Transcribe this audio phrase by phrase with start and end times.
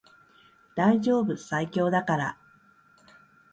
[0.73, 2.37] 大丈夫最強だから